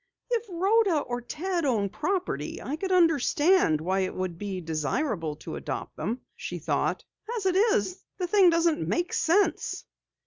[0.31, 5.57] "If Rhoda or Ted own property, I could understand why it would be desirable to
[5.57, 7.05] adopt them," she thought.
[7.37, 9.85] "As it is, the thing doesn't make sense."